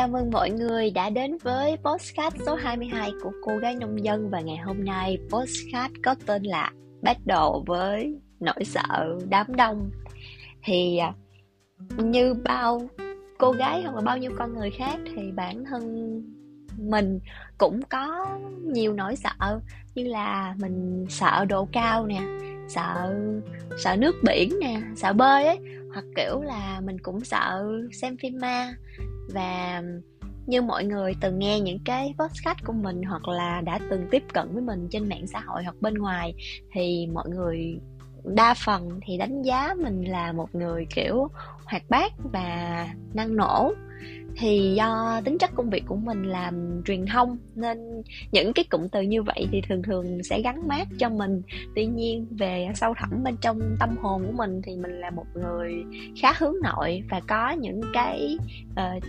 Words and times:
chào 0.00 0.08
mừng 0.08 0.30
mọi 0.30 0.50
người 0.50 0.90
đã 0.90 1.10
đến 1.10 1.36
với 1.42 1.76
postcard 1.76 2.36
số 2.46 2.54
22 2.54 3.12
của 3.22 3.32
cô 3.42 3.56
gái 3.56 3.74
nông 3.74 4.04
dân 4.04 4.30
và 4.30 4.40
ngày 4.40 4.56
hôm 4.56 4.84
nay 4.84 5.18
postcard 5.30 5.94
có 6.04 6.14
tên 6.26 6.42
là 6.42 6.72
bắt 7.02 7.16
đầu 7.24 7.64
với 7.66 8.14
nỗi 8.40 8.64
sợ 8.64 9.18
đám 9.28 9.56
đông. 9.56 9.90
Thì 10.64 10.98
à, 10.98 11.12
như 11.98 12.34
bao 12.34 12.88
cô 13.38 13.52
gái 13.52 13.82
hoặc 13.82 13.94
là 13.94 14.00
bao 14.00 14.18
nhiêu 14.18 14.30
con 14.38 14.54
người 14.54 14.70
khác 14.70 14.98
thì 15.16 15.32
bản 15.32 15.64
thân 15.64 15.82
mình 16.78 17.20
cũng 17.58 17.82
có 17.82 18.38
nhiều 18.64 18.92
nỗi 18.92 19.16
sợ, 19.16 19.60
như 19.94 20.04
là 20.04 20.54
mình 20.58 21.06
sợ 21.08 21.44
độ 21.48 21.68
cao 21.72 22.06
nè, 22.06 22.20
sợ 22.68 23.14
sợ 23.78 23.96
nước 23.96 24.16
biển 24.22 24.58
nè, 24.60 24.80
sợ 24.96 25.12
bơi 25.12 25.46
ấy, 25.46 25.58
hoặc 25.92 26.04
kiểu 26.16 26.40
là 26.40 26.80
mình 26.84 26.98
cũng 27.02 27.24
sợ 27.24 27.64
xem 27.92 28.16
phim 28.16 28.38
ma 28.40 28.74
và 29.32 29.82
như 30.46 30.62
mọi 30.62 30.84
người 30.84 31.14
từng 31.20 31.38
nghe 31.38 31.60
những 31.60 31.78
cái 31.84 32.14
podcast 32.18 32.58
của 32.64 32.72
mình 32.72 33.02
hoặc 33.02 33.28
là 33.28 33.60
đã 33.60 33.78
từng 33.90 34.06
tiếp 34.10 34.22
cận 34.32 34.48
với 34.52 34.62
mình 34.62 34.88
trên 34.90 35.08
mạng 35.08 35.26
xã 35.26 35.40
hội 35.40 35.64
hoặc 35.64 35.76
bên 35.80 35.94
ngoài, 35.94 36.34
thì 36.72 37.08
mọi 37.12 37.28
người 37.28 37.80
đa 38.24 38.54
phần 38.64 39.00
thì 39.06 39.18
đánh 39.18 39.42
giá 39.42 39.74
mình 39.82 40.04
là 40.04 40.32
một 40.32 40.54
người 40.54 40.86
kiểu 40.94 41.28
hoạt 41.64 41.82
bát 41.88 42.12
và 42.32 42.88
năng 43.14 43.36
nổ 43.36 43.72
thì 44.36 44.74
do 44.76 45.20
tính 45.24 45.38
chất 45.38 45.50
công 45.54 45.70
việc 45.70 45.84
của 45.86 45.96
mình 45.96 46.22
làm 46.22 46.82
truyền 46.84 47.06
thông 47.06 47.38
nên 47.54 47.78
những 48.32 48.52
cái 48.52 48.64
cụm 48.70 48.88
từ 48.88 49.00
như 49.00 49.22
vậy 49.22 49.48
thì 49.52 49.60
thường 49.68 49.82
thường 49.82 50.22
sẽ 50.22 50.40
gắn 50.42 50.68
mát 50.68 50.88
cho 50.98 51.08
mình. 51.08 51.42
Tuy 51.74 51.86
nhiên 51.86 52.26
về 52.30 52.68
sâu 52.74 52.94
thẳm 52.96 53.24
bên 53.24 53.36
trong 53.40 53.60
tâm 53.80 53.96
hồn 53.96 54.26
của 54.26 54.32
mình 54.32 54.62
thì 54.62 54.76
mình 54.76 55.00
là 55.00 55.10
một 55.10 55.26
người 55.34 55.74
khá 56.22 56.32
hướng 56.38 56.54
nội 56.62 57.02
và 57.10 57.20
có 57.28 57.50
những 57.50 57.80
cái 57.92 58.36
uh, 58.70 59.02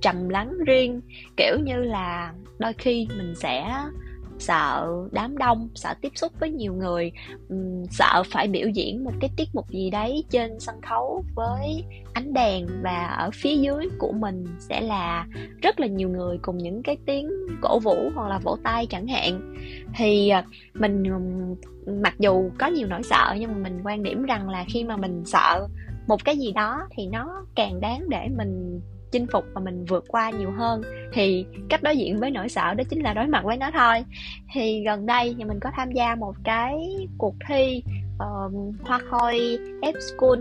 trầm 0.00 0.28
lắng 0.28 0.52
riêng. 0.66 1.00
Kiểu 1.36 1.58
như 1.64 1.76
là 1.76 2.32
đôi 2.58 2.72
khi 2.72 3.08
mình 3.18 3.34
sẽ 3.36 3.74
sợ 4.38 4.86
đám 5.12 5.38
đông, 5.38 5.68
sợ 5.74 5.94
tiếp 6.00 6.12
xúc 6.14 6.32
với 6.40 6.50
nhiều 6.50 6.74
người 6.74 7.12
sợ 7.90 8.22
phải 8.30 8.48
biểu 8.48 8.68
diễn 8.68 9.04
một 9.04 9.12
cái 9.20 9.30
tiết 9.36 9.48
mục 9.52 9.70
gì 9.70 9.90
đấy 9.90 10.24
trên 10.30 10.60
sân 10.60 10.80
khấu 10.82 11.24
với 11.34 11.84
ánh 12.12 12.32
đèn 12.32 12.66
và 12.82 13.06
ở 13.06 13.30
phía 13.34 13.56
dưới 13.56 13.88
của 13.98 14.12
mình 14.12 14.44
sẽ 14.58 14.80
là 14.80 15.26
rất 15.62 15.80
là 15.80 15.86
nhiều 15.86 16.08
người 16.08 16.38
cùng 16.42 16.58
những 16.58 16.82
cái 16.82 16.96
tiếng 17.06 17.30
cổ 17.60 17.78
vũ 17.78 18.10
hoặc 18.14 18.28
là 18.28 18.38
vỗ 18.38 18.56
tay 18.62 18.86
chẳng 18.86 19.06
hạn. 19.06 19.54
Thì 19.96 20.28
à, 20.28 20.44
mình 20.74 21.02
mặc 21.86 22.14
dù 22.18 22.50
có 22.58 22.66
nhiều 22.66 22.86
nỗi 22.88 23.02
sợ 23.02 23.34
nhưng 23.38 23.52
mà 23.52 23.58
mình 23.58 23.80
quan 23.84 24.02
điểm 24.02 24.22
rằng 24.22 24.48
là 24.48 24.64
khi 24.68 24.84
mà 24.84 24.96
mình 24.96 25.22
sợ 25.24 25.68
một 26.06 26.24
cái 26.24 26.38
gì 26.38 26.52
đó 26.52 26.88
thì 26.90 27.06
nó 27.06 27.46
càng 27.54 27.80
đáng 27.80 28.08
để 28.08 28.28
mình 28.36 28.80
chinh 29.12 29.26
phục 29.32 29.44
và 29.54 29.60
mình 29.60 29.84
vượt 29.84 30.04
qua 30.08 30.30
nhiều 30.30 30.50
hơn 30.50 30.82
thì 31.12 31.46
cách 31.68 31.82
đối 31.82 31.96
diện 31.96 32.18
với 32.18 32.30
nỗi 32.30 32.48
sợ 32.48 32.74
đó 32.74 32.84
chính 32.90 33.02
là 33.02 33.14
đối 33.14 33.26
mặt 33.26 33.44
với 33.44 33.56
nó 33.56 33.70
thôi. 33.70 34.04
Thì 34.52 34.82
gần 34.84 35.06
đây 35.06 35.34
thì 35.38 35.44
mình 35.44 35.60
có 35.60 35.70
tham 35.76 35.92
gia 35.92 36.14
một 36.14 36.34
cái 36.44 36.74
cuộc 37.18 37.34
thi 37.48 37.82
uh, 38.14 38.52
hoa 38.80 38.98
khôi 39.10 39.58
F 39.82 39.92
School. 40.00 40.40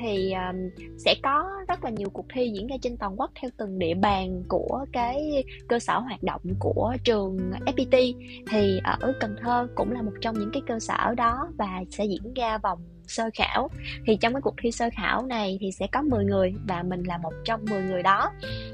Thì 0.00 0.32
um, 0.32 0.84
sẽ 0.98 1.14
có 1.22 1.50
rất 1.68 1.84
là 1.84 1.90
nhiều 1.90 2.10
cuộc 2.10 2.26
thi 2.34 2.50
diễn 2.54 2.66
ra 2.66 2.76
trên 2.82 2.96
toàn 2.96 3.20
quốc 3.20 3.30
theo 3.40 3.50
từng 3.56 3.78
địa 3.78 3.94
bàn 3.94 4.42
của 4.48 4.86
cái 4.92 5.44
cơ 5.68 5.78
sở 5.78 5.98
hoạt 5.98 6.22
động 6.22 6.40
của 6.58 6.96
trường 7.04 7.38
FPT 7.66 8.14
thì 8.50 8.80
ở 8.84 9.12
Cần 9.20 9.36
Thơ 9.42 9.68
cũng 9.74 9.92
là 9.92 10.02
một 10.02 10.12
trong 10.20 10.38
những 10.38 10.50
cái 10.52 10.62
cơ 10.66 10.78
sở 10.80 11.14
đó 11.16 11.48
và 11.58 11.84
sẽ 11.90 12.04
diễn 12.04 12.34
ra 12.34 12.58
vòng 12.58 12.78
sơ 13.10 13.30
khảo. 13.34 13.70
Thì 14.06 14.16
trong 14.16 14.32
cái 14.32 14.42
cuộc 14.42 14.54
thi 14.62 14.70
sơ 14.70 14.88
khảo 14.96 15.26
này 15.26 15.58
thì 15.60 15.72
sẽ 15.72 15.86
có 15.92 16.02
10 16.02 16.24
người 16.24 16.54
và 16.68 16.82
mình 16.82 17.02
là 17.02 17.18
một 17.18 17.32
trong 17.44 17.64
10 17.70 17.82
người 17.82 18.02
đó. 18.02 18.30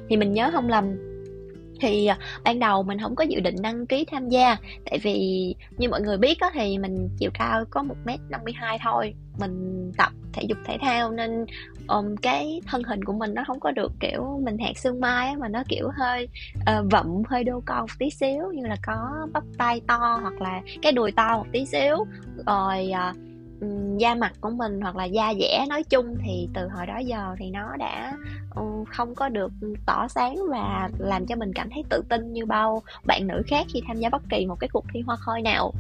Thì 0.09 0.17
mình 0.17 0.33
nhớ 0.33 0.51
không 0.53 0.69
lầm 0.69 0.97
thì 1.81 2.07
à, 2.07 2.19
ban 2.45 2.59
đầu 2.59 2.83
mình 2.83 2.99
không 2.99 3.15
có 3.15 3.25
dự 3.25 3.41
định 3.41 3.57
đăng 3.63 3.87
ký 3.87 4.05
tham 4.11 4.29
gia 4.29 4.57
tại 4.91 4.99
vì 5.03 5.55
như 5.79 5.89
mọi 5.89 6.01
người 6.01 6.19
biết 6.19 6.39
đó 6.41 6.51
thì 6.55 6.79
mình 6.79 7.09
chiều 7.19 7.31
cao 7.35 7.65
có 7.71 7.83
một 7.83 7.97
m 8.05 8.11
năm 8.29 8.41
thôi. 8.83 9.15
Mình 9.39 9.93
tập 9.99 10.13
thể 10.33 10.43
dục 10.49 10.59
thể 10.65 10.79
thao 10.81 11.13
nên 11.13 11.47
um, 11.89 12.17
cái 12.17 12.61
thân 12.67 12.83
hình 12.83 13.05
của 13.05 13.13
mình 13.13 13.35
nó 13.35 13.45
không 13.47 13.61
có 13.61 13.71
được 13.71 13.93
kiểu 14.01 14.41
mình 14.45 14.59
hạt 14.59 14.79
xương 14.79 15.01
mai 15.01 15.27
ấy, 15.27 15.37
mà 15.37 15.49
nó 15.49 15.63
kiểu 15.69 15.91
hơi 15.97 16.29
uh, 16.61 16.91
vậm 16.91 17.23
hơi 17.29 17.45
đô 17.45 17.63
con 17.65 17.81
một 17.81 17.95
tí 17.99 18.11
xíu 18.11 18.53
như 18.55 18.67
là 18.67 18.77
có 18.87 19.27
bắp 19.33 19.45
tay 19.59 19.81
to 19.87 20.19
hoặc 20.23 20.41
là 20.41 20.61
cái 20.83 20.93
đùi 20.93 21.13
to 21.13 21.37
một 21.37 21.47
tí 21.53 21.67
xíu. 21.67 22.07
Rồi 22.47 22.91
uh, 23.11 23.17
da 23.99 24.15
mặt 24.15 24.33
của 24.41 24.51
mình 24.51 24.81
hoặc 24.81 24.97
là 24.97 25.05
da 25.05 25.35
dẻ 25.41 25.67
nói 25.69 25.83
chung 25.83 26.17
thì 26.25 26.49
từ 26.55 26.69
hồi 26.69 26.87
đó 26.87 26.99
giờ 26.99 27.35
thì 27.39 27.51
nó 27.51 27.77
đã 27.79 28.17
ừ, 28.55 28.63
không 28.89 29.15
có 29.15 29.29
được 29.29 29.53
tỏ 29.87 30.09
sáng 30.09 30.37
và 30.51 30.89
làm 30.99 31.27
cho 31.27 31.37
mình 31.37 31.53
cảm 31.55 31.71
thấy 31.71 31.85
tự 31.89 32.03
tin 32.09 32.33
như 32.33 32.47
bao 32.47 32.83
bạn 33.07 33.27
nữ 33.27 33.43
khác 33.47 33.67
khi 33.75 33.83
tham 33.87 33.97
gia 33.97 34.09
bất 34.09 34.23
kỳ 34.31 34.47
một 34.47 34.57
cái 34.61 34.69
cuộc 34.73 34.85
thi 34.95 35.01
hoa 35.01 35.17
khôi 35.17 35.43
nào. 35.43 35.73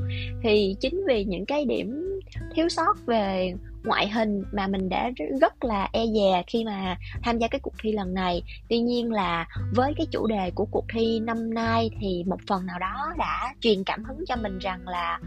Thì 0.42 0.76
chính 0.80 1.04
vì 1.08 1.24
những 1.24 1.46
cái 1.46 1.64
điểm 1.64 2.20
thiếu 2.54 2.68
sót 2.68 3.06
về 3.06 3.54
ngoại 3.84 4.08
hình 4.08 4.44
mà 4.52 4.66
mình 4.66 4.88
đã 4.88 5.10
rất 5.40 5.64
là 5.64 5.88
e 5.92 6.06
dè 6.06 6.42
khi 6.46 6.64
mà 6.64 6.96
tham 7.22 7.38
gia 7.38 7.48
cái 7.48 7.60
cuộc 7.60 7.74
thi 7.82 7.92
lần 7.92 8.14
này. 8.14 8.42
Tuy 8.68 8.78
nhiên 8.78 9.12
là 9.12 9.46
với 9.74 9.94
cái 9.96 10.06
chủ 10.10 10.26
đề 10.26 10.50
của 10.54 10.64
cuộc 10.70 10.84
thi 10.92 11.20
năm 11.20 11.54
nay 11.54 11.90
thì 12.00 12.24
một 12.26 12.40
phần 12.48 12.66
nào 12.66 12.78
đó 12.78 13.14
đã 13.18 13.54
truyền 13.60 13.84
cảm 13.84 14.04
hứng 14.04 14.24
cho 14.26 14.36
mình 14.36 14.58
rằng 14.58 14.88
là 14.88 15.18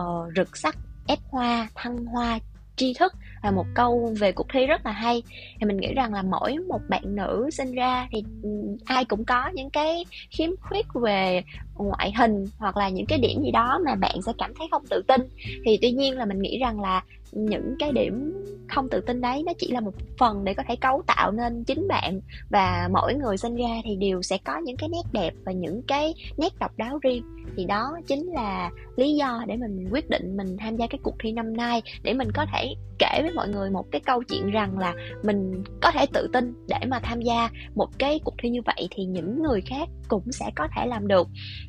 uh, 0.00 0.36
rực 0.36 0.56
sắc 0.56 0.76
ép 1.06 1.18
hoa, 1.30 1.68
thăng 1.74 2.04
hoa, 2.04 2.38
tri 2.76 2.94
thức 2.98 3.12
là 3.42 3.50
một 3.50 3.66
câu 3.74 4.14
về 4.20 4.32
cuộc 4.32 4.46
thi 4.52 4.66
rất 4.66 4.86
là 4.86 4.92
hay. 4.92 5.22
Thì 5.60 5.66
mình 5.66 5.76
nghĩ 5.76 5.94
rằng 5.94 6.14
là 6.14 6.22
mỗi 6.22 6.56
một 6.68 6.80
bạn 6.88 7.02
nữ 7.16 7.50
sinh 7.52 7.72
ra 7.72 8.08
thì 8.12 8.22
ừ, 8.42 8.48
ai 8.84 9.04
cũng 9.04 9.24
có 9.24 9.48
những 9.54 9.70
cái 9.70 10.04
khiếm 10.30 10.50
khuyết 10.60 10.86
về 10.94 11.42
ngoại 11.76 12.12
hình 12.18 12.44
hoặc 12.58 12.76
là 12.76 12.88
những 12.88 13.06
cái 13.06 13.18
điểm 13.18 13.42
gì 13.42 13.50
đó 13.50 13.80
mà 13.84 13.94
bạn 13.94 14.22
sẽ 14.22 14.32
cảm 14.38 14.52
thấy 14.58 14.68
không 14.70 14.82
tự 14.90 15.02
tin. 15.08 15.20
Thì 15.64 15.78
tuy 15.82 15.92
nhiên 15.92 16.18
là 16.18 16.24
mình 16.24 16.42
nghĩ 16.42 16.58
rằng 16.58 16.80
là 16.80 17.02
những 17.32 17.74
cái 17.78 17.92
điểm 17.92 18.32
không 18.68 18.88
tự 18.88 19.00
tin 19.00 19.20
đấy 19.20 19.42
nó 19.46 19.52
chỉ 19.58 19.70
là 19.70 19.80
một 19.80 19.94
phần 20.18 20.44
để 20.44 20.54
có 20.54 20.62
thể 20.68 20.76
cấu 20.76 21.02
tạo 21.06 21.32
nên 21.32 21.64
chính 21.64 21.88
bạn 21.88 22.20
và 22.50 22.88
mỗi 22.92 23.14
người 23.14 23.36
sinh 23.36 23.54
ra 23.54 23.80
thì 23.84 23.96
đều 23.96 24.22
sẽ 24.22 24.38
có 24.44 24.58
những 24.58 24.76
cái 24.76 24.88
nét 24.88 25.02
đẹp 25.12 25.34
và 25.44 25.52
những 25.52 25.82
cái 25.82 26.14
nét 26.36 26.58
độc 26.58 26.76
đáo 26.76 26.98
riêng. 27.02 27.22
Thì 27.56 27.64
đó 27.64 27.98
chính 28.06 28.26
là 28.32 28.70
lý 28.96 29.14
do 29.14 29.44
để 29.46 29.56
mình 29.56 29.88
quyết 29.90 30.10
định 30.10 30.36
mình 30.36 30.56
tham 30.56 30.76
gia 30.76 30.86
cái 30.86 30.98
cuộc 31.02 31.14
thi 31.18 31.32
năm 31.32 31.56
nay, 31.56 31.82
để 32.02 32.14
mình 32.14 32.28
có 32.34 32.46
thể 32.52 32.74
kể 32.98 33.20
với 33.22 33.32
mọi 33.32 33.48
người 33.48 33.70
một 33.70 33.84
cái 33.90 34.00
câu 34.00 34.22
chuyện 34.22 34.50
rằng 34.50 34.78
là 34.78 34.94
mình 35.22 35.62
có 35.82 35.90
thể 35.90 36.06
tự 36.12 36.28
tin 36.32 36.54
để 36.68 36.78
mà 36.88 37.00
tham 37.02 37.20
gia 37.20 37.50
một 37.74 37.88
cái 37.98 38.20
cuộc 38.24 38.34
thi 38.42 38.48
như 38.50 38.60
vậy 38.66 38.88
thì 38.90 39.04
những 39.04 39.42
người 39.42 39.60
khác 39.60 39.88
cũng 40.08 40.32
sẽ 40.32 40.50
có 40.56 40.68
thể 40.76 40.86
làm 40.86 41.08
được 41.08 41.28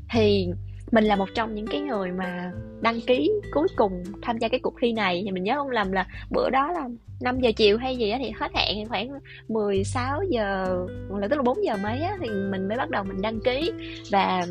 thì 0.10 0.48
mình 0.92 1.04
là 1.04 1.16
một 1.16 1.30
trong 1.36 1.56
những 1.56 1.68
cái 1.68 1.82
người 1.82 2.12
mà 2.12 2.52
đăng 2.82 3.02
ký 3.02 3.32
cuối 3.54 3.68
cùng 3.76 4.04
tham 4.22 4.38
gia 4.38 4.48
cái 4.48 4.60
cuộc 4.60 4.74
thi 4.82 4.94
này. 4.94 5.22
Thì 5.26 5.32
mình 5.32 5.44
nhớ 5.44 5.56
không 5.58 5.70
lầm 5.70 5.92
là 5.92 6.08
bữa 6.32 6.50
đó 6.50 6.72
là 6.72 6.90
5 7.22 7.40
giờ 7.40 7.52
chiều 7.56 7.78
hay 7.78 7.98
gì 7.98 8.12
đó 8.12 8.18
thì 8.20 8.32
hết 8.40 8.52
hạn 8.54 8.88
khoảng 8.90 9.10
16 9.48 10.22
giờ 10.30 10.78
là 11.10 11.28
tức 11.28 11.36
là 11.36 11.42
4 11.42 11.66
giờ 11.66 11.78
mấy 11.84 12.02
á, 12.02 12.18
thì 12.22 12.30
mình 12.30 12.68
mới 12.68 12.78
bắt 12.78 12.90
đầu 12.90 13.04
mình 13.04 13.22
đăng 13.22 13.40
ký. 13.40 13.72
Và 14.12 14.46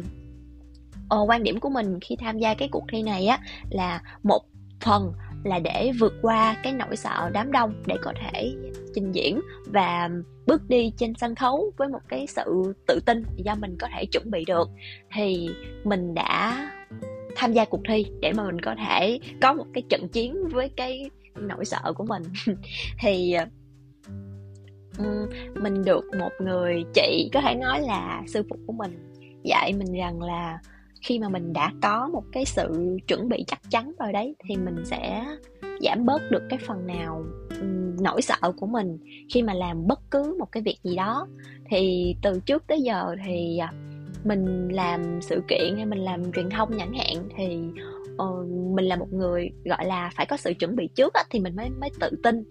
ờ, 1.08 1.18
quan 1.28 1.42
điểm 1.42 1.60
của 1.60 1.70
mình 1.70 2.00
khi 2.00 2.16
tham 2.16 2.38
gia 2.38 2.54
cái 2.54 2.68
cuộc 2.72 2.84
thi 2.88 3.02
này 3.02 3.26
á 3.26 3.38
là 3.70 4.00
một 4.22 4.42
phần 4.80 5.12
là 5.44 5.58
để 5.58 5.92
vượt 6.00 6.14
qua 6.22 6.56
cái 6.62 6.72
nỗi 6.72 6.96
sợ 6.96 7.30
đám 7.32 7.52
đông 7.52 7.82
để 7.86 7.96
có 8.02 8.12
thể 8.20 8.54
trình 8.94 9.12
diễn 9.12 9.40
và 9.66 10.10
bước 10.46 10.62
đi 10.68 10.92
trên 10.96 11.12
sân 11.14 11.34
khấu 11.34 11.72
với 11.76 11.88
một 11.88 12.00
cái 12.08 12.26
sự 12.26 12.74
tự 12.86 13.00
tin 13.06 13.22
do 13.36 13.54
mình 13.54 13.76
có 13.80 13.88
thể 13.96 14.06
chuẩn 14.06 14.30
bị 14.30 14.44
được, 14.44 14.68
thì 15.14 15.48
mình 15.84 16.14
đã 16.14 16.70
tham 17.36 17.52
gia 17.52 17.64
cuộc 17.64 17.80
thi 17.88 18.06
để 18.20 18.32
mà 18.32 18.44
mình 18.46 18.60
có 18.60 18.74
thể 18.86 19.18
có 19.42 19.52
một 19.52 19.66
cái 19.74 19.82
trận 19.88 20.08
chiến 20.08 20.48
với 20.48 20.68
cái 20.68 21.10
nỗi 21.36 21.64
sợ 21.64 21.92
của 21.94 22.04
mình. 22.04 22.22
Thì 23.00 23.36
mình 25.54 25.84
được 25.84 26.04
một 26.18 26.30
người 26.40 26.84
chị 26.94 27.30
có 27.32 27.40
thể 27.40 27.54
nói 27.54 27.80
là 27.80 28.22
sư 28.26 28.42
phụ 28.50 28.56
của 28.66 28.72
mình 28.72 29.12
dạy 29.44 29.72
mình 29.72 29.92
rằng 29.92 30.22
là 30.22 30.58
khi 31.02 31.18
mà 31.18 31.28
mình 31.28 31.52
đã 31.52 31.72
có 31.82 32.08
một 32.12 32.24
cái 32.32 32.44
sự 32.44 32.96
chuẩn 33.08 33.28
bị 33.28 33.44
chắc 33.46 33.60
chắn 33.70 33.92
rồi 34.00 34.12
đấy, 34.12 34.34
thì 34.48 34.56
mình 34.56 34.84
sẽ 34.84 35.24
giảm 35.80 36.06
bớt 36.06 36.22
được 36.30 36.42
cái 36.50 36.58
phần 36.66 36.86
nào 36.86 37.24
nỗi 38.00 38.22
sợ 38.22 38.52
của 38.56 38.66
mình 38.66 38.98
khi 39.34 39.42
mà 39.42 39.54
làm 39.54 39.86
bất 39.86 40.00
cứ 40.10 40.36
một 40.38 40.52
cái 40.52 40.62
việc 40.62 40.76
gì 40.84 40.96
đó. 40.96 41.26
Thì 41.70 42.14
từ 42.22 42.40
trước 42.46 42.66
tới 42.66 42.82
giờ 42.82 43.14
thì 43.26 43.58
à, 43.58 43.72
mình 44.24 44.68
làm 44.68 45.22
sự 45.22 45.42
kiện 45.48 45.76
hay 45.76 45.86
mình 45.86 45.98
làm 45.98 46.32
truyền 46.32 46.50
thông 46.50 46.78
chẳng 46.78 46.94
hạn 46.94 47.28
thì 47.36 47.58
uh, 48.22 48.48
mình 48.74 48.84
là 48.84 48.96
một 48.96 49.12
người 49.12 49.50
gọi 49.64 49.84
là 49.84 50.10
phải 50.14 50.26
có 50.26 50.36
sự 50.36 50.54
chuẩn 50.58 50.76
bị 50.76 50.88
trước 50.94 51.14
á, 51.14 51.24
thì 51.30 51.40
mình 51.40 51.56
mới 51.56 51.70
mới 51.70 51.90
tự 52.00 52.10
tin. 52.22 52.44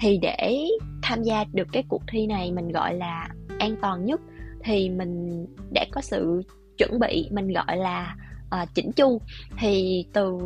Thì 0.00 0.18
để 0.22 0.66
tham 1.02 1.22
gia 1.22 1.44
được 1.52 1.68
cái 1.72 1.84
cuộc 1.88 2.02
thi 2.12 2.26
này 2.26 2.52
mình 2.52 2.68
gọi 2.68 2.94
là 2.94 3.28
an 3.58 3.76
toàn 3.82 4.04
nhất 4.04 4.20
thì 4.64 4.90
mình 4.90 5.46
đã 5.70 5.84
có 5.92 6.00
sự 6.00 6.42
chuẩn 6.78 6.98
bị 6.98 7.28
mình 7.30 7.52
gọi 7.52 7.76
là 7.76 8.16
uh, 8.62 8.68
chỉnh 8.74 8.92
chu. 8.92 9.20
Thì 9.58 10.04
từ 10.12 10.38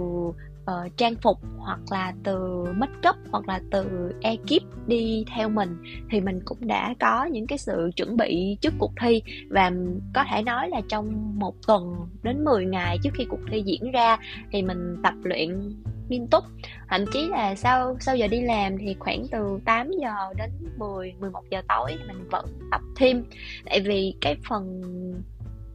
uh, 0.70 0.96
trang 0.96 1.14
phục 1.22 1.38
hoặc 1.58 1.80
là 1.90 2.12
từ 2.24 2.64
make 2.76 3.08
up 3.08 3.16
hoặc 3.30 3.48
là 3.48 3.60
từ 3.70 4.12
ekip 4.22 4.62
đi 4.86 5.24
theo 5.34 5.48
mình 5.48 5.76
thì 6.10 6.20
mình 6.20 6.40
cũng 6.44 6.58
đã 6.60 6.94
có 7.00 7.24
những 7.24 7.46
cái 7.46 7.58
sự 7.58 7.90
chuẩn 7.96 8.16
bị 8.16 8.56
trước 8.60 8.72
cuộc 8.78 8.92
thi. 9.00 9.22
Và 9.50 9.72
có 10.14 10.24
thể 10.30 10.42
nói 10.42 10.68
là 10.68 10.80
trong 10.88 11.38
một 11.38 11.54
tuần 11.66 11.94
đến 12.22 12.44
10 12.44 12.64
ngày 12.64 12.98
trước 13.02 13.10
khi 13.14 13.24
cuộc 13.24 13.40
thi 13.50 13.62
diễn 13.66 13.90
ra 13.90 14.18
thì 14.52 14.62
mình 14.62 14.96
tập 15.02 15.14
luyện 15.22 15.74
nghiêm 16.08 16.26
túc. 16.26 16.44
Thậm 16.90 17.04
chí 17.12 17.28
là 17.28 17.54
sau 17.54 17.96
sau 18.00 18.16
giờ 18.16 18.26
đi 18.26 18.40
làm 18.40 18.78
thì 18.78 18.96
khoảng 18.98 19.22
từ 19.30 19.58
8 19.64 19.90
giờ 20.02 20.14
đến 20.36 20.50
10 20.76 21.12
11 21.20 21.42
giờ 21.50 21.62
tối 21.68 21.94
thì 21.98 22.04
mình 22.08 22.28
vẫn 22.30 22.46
tập 22.70 22.80
thêm. 22.96 23.24
Tại 23.64 23.80
vì 23.80 24.14
cái 24.20 24.36
phần 24.48 24.82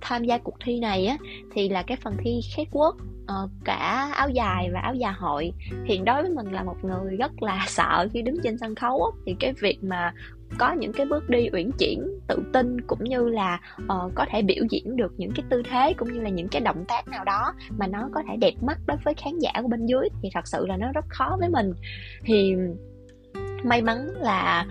tham 0.02 0.24
gia 0.24 0.38
cuộc 0.38 0.56
thi 0.66 0.80
này 0.80 1.06
á 1.06 1.18
thì 1.52 1.70
là 1.70 1.84
cái 1.84 1.98
phần 2.04 2.18
thi 2.24 2.40
catwalk 2.56 2.94
uh, 2.94 3.02
ờ, 3.28 3.50
cả 3.66 4.12
áo 4.16 4.30
dài 4.30 4.70
và 4.74 4.80
áo 4.80 4.94
dài 4.96 5.14
hội. 5.14 5.52
Thì 5.88 5.98
đối 6.06 6.22
với 6.22 6.32
mình 6.32 6.52
là 6.52 6.64
một 6.64 6.76
người 6.84 7.18
rất 7.18 7.44
là 7.44 7.66
sợ 7.68 8.08
khi 8.14 8.22
đứng 8.22 8.36
trên 8.44 8.58
sân 8.58 8.76
khấu 8.76 9.04
á, 9.04 9.12
thì 9.26 9.36
cái 9.40 9.54
việc 9.62 9.84
mà 9.84 10.14
có 10.58 10.74
những 10.74 10.94
cái 10.94 11.06
bước 11.06 11.30
đi 11.30 11.50
uyển 11.54 11.72
chuyển 11.80 12.08
tự 12.28 12.44
tin 12.54 12.82
cũng 12.82 13.04
như 13.04 13.30
là 13.30 13.60
uh, 13.82 14.12
có 14.16 14.26
thể 14.32 14.42
biểu 14.42 14.64
diễn 14.70 14.96
được 14.96 15.14
những 15.18 15.32
cái 15.36 15.46
tư 15.50 15.64
thế 15.70 15.94
cũng 15.98 16.14
như 16.14 16.20
là 16.22 16.30
những 16.30 16.48
cái 16.48 16.62
động 16.62 16.86
tác 16.88 17.08
nào 17.08 17.26
đó 17.26 17.54
mà 17.78 17.88
nó 17.88 18.10
có 18.14 18.24
thể 18.30 18.38
đẹp 18.38 18.54
mắt 18.62 18.80
đối 18.88 18.98
với 19.06 19.14
khán 19.14 19.40
giả 19.40 19.52
của 19.62 19.68
bên 19.68 19.86
dưới 19.86 20.10
thì 20.22 20.30
thật 20.34 20.48
sự 20.48 20.66
là 20.66 20.78
nó 20.78 20.92
rất 20.92 21.06
khó 21.10 21.38
với 21.40 21.50
mình. 21.50 21.74
Thì 22.24 22.56
may 23.64 23.82
mắn 23.82 24.08
là 24.16 24.66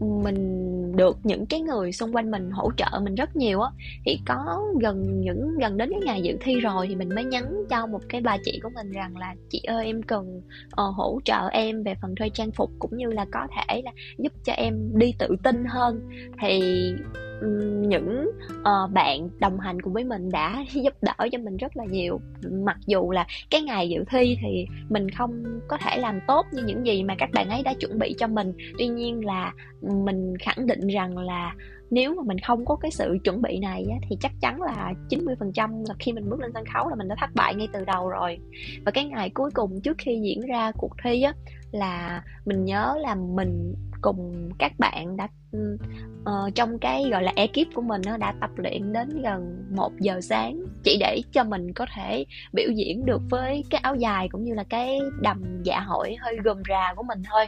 mình 0.00 0.72
được 0.96 1.18
những 1.22 1.46
cái 1.46 1.60
người 1.60 1.92
xung 1.92 2.14
quanh 2.14 2.30
mình 2.30 2.50
hỗ 2.50 2.70
trợ 2.76 3.00
mình 3.02 3.14
rất 3.14 3.36
nhiều 3.36 3.60
á 3.60 3.70
thì 4.04 4.18
có 4.26 4.62
gần 4.80 5.20
những 5.20 5.58
gần 5.58 5.76
đến 5.76 5.90
cái 5.90 6.00
ngày 6.04 6.22
dự 6.22 6.36
thi 6.40 6.60
rồi 6.60 6.86
thì 6.88 6.94
mình 6.94 7.08
mới 7.08 7.24
nhắn 7.24 7.64
cho 7.70 7.86
một 7.86 8.00
cái 8.08 8.20
bà 8.20 8.36
chị 8.44 8.60
của 8.62 8.70
mình 8.74 8.92
rằng 8.92 9.16
là 9.16 9.34
chị 9.48 9.60
ơi 9.66 9.86
em 9.86 10.02
cần 10.02 10.42
uh, 10.66 10.94
hỗ 10.94 11.20
trợ 11.24 11.48
em 11.52 11.82
về 11.82 11.94
phần 12.02 12.14
thuê 12.14 12.28
trang 12.28 12.50
phục 12.50 12.70
cũng 12.78 12.96
như 12.96 13.06
là 13.06 13.26
có 13.32 13.46
thể 13.56 13.82
là 13.84 13.92
giúp 14.18 14.32
cho 14.44 14.52
em 14.52 14.98
đi 14.98 15.14
tự 15.18 15.28
tin 15.42 15.64
hơn. 15.64 16.08
Thì 16.40 16.60
những 17.88 18.30
uh, 18.60 18.90
bạn 18.92 19.28
đồng 19.40 19.60
hành 19.60 19.80
cùng 19.80 19.92
với 19.92 20.04
mình 20.04 20.30
đã 20.30 20.64
giúp 20.72 20.94
đỡ 21.02 21.28
cho 21.32 21.38
mình 21.38 21.56
rất 21.56 21.76
là 21.76 21.84
nhiều. 21.84 22.20
Mặc 22.50 22.76
dù 22.86 23.10
là 23.10 23.26
cái 23.50 23.62
ngày 23.62 23.88
dự 23.88 24.04
thi 24.10 24.36
thì 24.42 24.66
mình 24.88 25.10
không 25.10 25.60
có 25.68 25.76
thể 25.76 25.96
làm 25.96 26.20
tốt 26.26 26.46
như 26.52 26.62
những 26.66 26.86
gì 26.86 27.02
mà 27.02 27.14
các 27.18 27.30
bạn 27.32 27.48
ấy 27.48 27.62
đã 27.62 27.74
chuẩn 27.74 27.98
bị 27.98 28.14
cho 28.18 28.26
mình. 28.26 28.52
Tuy 28.78 28.86
nhiên 28.86 29.24
là 29.24 29.52
mình 29.80 30.34
khẳng 30.38 30.66
định 30.66 30.86
rằng 30.86 31.18
là 31.18 31.54
nếu 31.90 32.14
mà 32.14 32.22
mình 32.26 32.38
không 32.38 32.64
có 32.64 32.76
cái 32.76 32.90
sự 32.90 33.16
chuẩn 33.24 33.42
bị 33.42 33.58
này 33.58 33.86
á, 33.90 33.96
thì 34.08 34.16
chắc 34.20 34.32
chắn 34.40 34.62
là 34.62 34.92
90% 35.10 35.84
là 35.88 35.94
khi 35.98 36.12
mình 36.12 36.30
bước 36.30 36.40
lên 36.40 36.50
sân 36.54 36.64
khấu 36.74 36.88
là 36.88 36.94
mình 36.94 37.08
đã 37.08 37.14
thất 37.20 37.30
bại 37.34 37.54
ngay 37.54 37.68
từ 37.72 37.84
đầu 37.84 38.08
rồi. 38.08 38.38
Và 38.84 38.92
cái 38.92 39.04
ngày 39.04 39.30
cuối 39.34 39.50
cùng 39.54 39.80
trước 39.80 39.96
khi 39.98 40.20
diễn 40.22 40.40
ra 40.40 40.72
cuộc 40.78 40.92
thi 41.04 41.22
á 41.22 41.34
là 41.72 42.22
mình 42.44 42.64
nhớ 42.64 42.96
là 43.00 43.14
mình 43.14 43.74
cùng 44.02 44.50
các 44.58 44.72
bạn 44.78 45.16
đã 45.16 45.28
uh, 45.56 46.54
trong 46.54 46.78
cái 46.78 47.04
gọi 47.10 47.22
là 47.22 47.32
ekip 47.36 47.74
của 47.74 47.82
mình 47.82 48.02
nó 48.06 48.16
đã 48.16 48.34
tập 48.40 48.50
luyện 48.56 48.92
đến 48.92 49.22
gần 49.22 49.66
1 49.70 49.92
giờ 50.00 50.20
sáng. 50.20 50.60
Chỉ 50.82 50.96
để 51.00 51.22
cho 51.32 51.44
mình 51.44 51.72
có 51.72 51.86
thể 51.94 52.24
biểu 52.52 52.70
diễn 52.70 53.06
được 53.06 53.22
với 53.30 53.64
cái 53.70 53.80
áo 53.82 53.94
dài 53.94 54.28
cũng 54.28 54.44
như 54.44 54.54
là 54.54 54.64
cái 54.64 55.00
đầm 55.20 55.62
dạ 55.62 55.80
hội 55.80 56.16
hơi 56.20 56.36
gồm 56.44 56.62
rà 56.68 56.94
của 56.94 57.02
mình 57.02 57.22
thôi. 57.30 57.46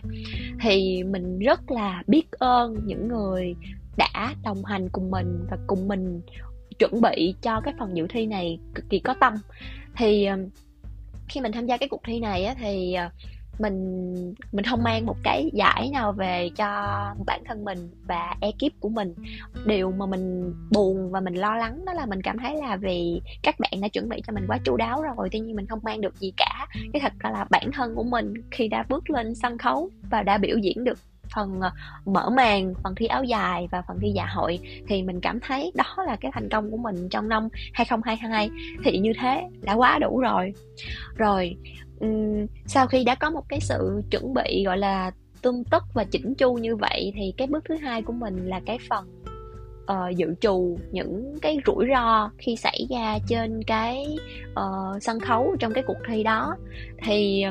Thì 0.60 1.04
mình 1.04 1.38
rất 1.38 1.70
là 1.70 2.02
biết 2.06 2.32
ơn 2.32 2.76
những 2.84 3.08
người 3.08 3.54
đã 3.96 4.34
đồng 4.44 4.64
hành 4.64 4.88
cùng 4.92 5.10
mình 5.10 5.46
và 5.50 5.56
cùng 5.66 5.88
mình 5.88 6.20
chuẩn 6.78 7.00
bị 7.00 7.34
cho 7.42 7.60
cái 7.60 7.74
phần 7.78 7.96
dự 7.96 8.06
thi 8.10 8.26
này 8.26 8.58
cực 8.74 8.84
kỳ 8.90 8.98
có 8.98 9.14
tâm. 9.20 9.34
Thì 9.96 10.24
ờ, 10.24 10.38
khi 11.28 11.40
mình 11.40 11.52
tham 11.52 11.66
gia 11.66 11.76
cái 11.76 11.88
cuộc 11.88 12.00
thi 12.04 12.20
này 12.20 12.44
á, 12.44 12.54
thì 12.58 12.96
uh, 13.06 13.12
mình 13.58 14.34
mình 14.52 14.64
không 14.64 14.82
mang 14.82 15.06
một 15.06 15.16
cái 15.22 15.50
giải 15.52 15.90
nào 15.92 16.12
về 16.12 16.50
cho 16.56 16.66
bản 17.26 17.42
thân 17.46 17.64
mình 17.64 17.90
và 18.06 18.36
ekip 18.40 18.80
của 18.80 18.88
mình. 18.88 19.14
Điều 19.66 19.90
mà 19.90 20.06
mình 20.06 20.54
buồn 20.70 21.10
và 21.10 21.20
mình 21.20 21.34
lo 21.34 21.56
lắng 21.56 21.84
đó 21.84 21.92
là 21.92 22.06
mình 22.06 22.22
cảm 22.22 22.38
thấy 22.38 22.56
là 22.56 22.76
vì 22.76 23.20
các 23.42 23.60
bạn 23.60 23.80
đã 23.80 23.88
chuẩn 23.88 24.08
bị 24.08 24.22
cho 24.26 24.32
mình 24.32 24.44
quá 24.48 24.58
chu 24.64 24.76
đáo 24.76 25.02
rồi, 25.02 25.28
tuy 25.32 25.40
nhiên 25.40 25.56
mình 25.56 25.66
không 25.66 25.80
mang 25.82 26.00
được 26.00 26.16
gì 26.16 26.32
cả. 26.36 26.66
Cái 26.92 27.00
thật 27.00 27.12
là 27.20 27.46
bản 27.50 27.72
thân 27.72 27.94
của 27.94 28.04
mình 28.04 28.34
khi 28.50 28.68
đã 28.68 28.84
bước 28.88 29.10
lên 29.10 29.34
sân 29.34 29.58
khấu 29.58 29.90
và 30.10 30.22
đã 30.22 30.38
biểu 30.38 30.58
diễn 30.58 30.84
được 30.84 30.98
phần 31.34 31.60
ờ, 31.60 31.70
mở 32.04 32.30
màn, 32.30 32.74
phần 32.82 32.94
thi 32.94 33.06
áo 33.06 33.24
dài 33.24 33.68
và 33.70 33.82
phần 33.88 33.98
thi 34.00 34.12
dạ 34.14 34.26
hội, 34.26 34.58
thì 34.88 35.02
mình 35.02 35.20
cảm 35.20 35.40
thấy 35.40 35.72
đó 35.74 36.04
là 36.06 36.16
cái 36.16 36.30
thành 36.34 36.48
công 36.48 36.70
của 36.70 36.76
mình 36.76 37.08
trong 37.08 37.28
năm 37.28 37.48
2022 37.72 38.50
thì 38.84 38.98
như 38.98 39.12
thế 39.20 39.42
đã 39.62 39.72
quá 39.72 39.98
đủ 39.98 40.20
rồi. 40.20 40.52
Rồi 41.16 41.56
sau 42.66 42.86
khi 42.86 43.04
đã 43.04 43.14
có 43.14 43.30
một 43.30 43.48
cái 43.48 43.60
sự 43.60 44.02
chuẩn 44.10 44.34
bị 44.34 44.64
gọi 44.66 44.78
là 44.78 45.10
tươm 45.42 45.64
tất 45.64 45.84
và 45.94 46.04
chỉnh 46.04 46.34
chu 46.34 46.54
như 46.54 46.76
vậy 46.76 47.12
thì 47.16 47.34
cái 47.36 47.46
bước 47.46 47.64
thứ 47.68 47.76
hai 47.76 48.02
của 48.02 48.12
mình 48.12 48.46
là 48.46 48.60
cái 48.66 48.78
phần 48.88 49.04
uh, 49.92 50.16
dự 50.16 50.34
trù 50.40 50.78
những 50.90 51.38
cái 51.42 51.58
rủi 51.66 51.86
ro 51.94 52.30
khi 52.38 52.56
xảy 52.56 52.86
ra 52.90 53.18
trên 53.28 53.62
cái 53.62 54.16
uh, 54.50 55.02
sân 55.02 55.20
khấu 55.20 55.56
trong 55.58 55.72
cái 55.72 55.84
cuộc 55.86 55.98
thi 56.08 56.22
đó. 56.22 56.56
Thì 57.02 57.44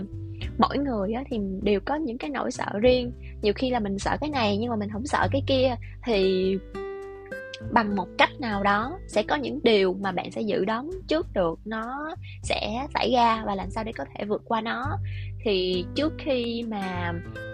mỗi 0.57 0.77
người 0.77 1.13
á, 1.13 1.23
thì 1.29 1.37
đều 1.61 1.79
có 1.85 1.95
những 1.95 2.17
cái 2.17 2.29
nỗi 2.29 2.51
sợ 2.51 2.79
riêng. 2.81 3.11
Nhiều 3.41 3.53
khi 3.53 3.69
là 3.69 3.79
mình 3.79 3.99
sợ 3.99 4.17
cái 4.21 4.29
này 4.29 4.57
nhưng 4.57 4.69
mà 4.69 4.75
mình 4.75 4.89
không 4.89 5.05
sợ 5.05 5.27
cái 5.31 5.43
kia 5.47 5.75
thì 6.05 6.57
bằng 7.71 7.95
một 7.95 8.07
cách 8.17 8.29
nào 8.39 8.63
đó 8.63 8.99
sẽ 9.07 9.23
có 9.23 9.35
những 9.35 9.59
điều 9.63 9.93
mà 9.93 10.11
bạn 10.11 10.31
sẽ 10.31 10.41
dự 10.41 10.65
đoán 10.65 10.89
trước 11.07 11.27
được 11.33 11.59
nó 11.65 12.15
sẽ 12.43 12.87
xảy 12.93 13.11
ra 13.11 13.43
và 13.45 13.55
làm 13.55 13.69
sao 13.69 13.83
để 13.83 13.91
có 13.91 14.05
thể 14.15 14.25
vượt 14.25 14.41
qua 14.45 14.61
nó. 14.61 14.97
Thì 15.43 15.85
trước 15.95 16.13
khi 16.17 16.65
mà 16.67 17.13